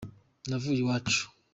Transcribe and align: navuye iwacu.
navuye 0.49 0.79
iwacu. 0.81 1.23